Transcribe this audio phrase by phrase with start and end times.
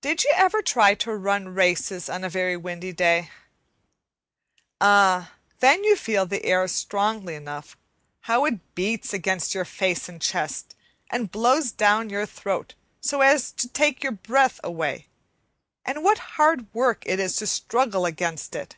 [0.00, 3.28] Did you ever try to run races on a very windy day?
[4.80, 5.34] Ah!
[5.58, 7.76] then you feel the air strongly enough;
[8.20, 10.74] how it beats against your face and chest,
[11.10, 15.08] and blows down your throat so as to take your breath away;
[15.84, 18.76] and what hard work it is to struggle against it!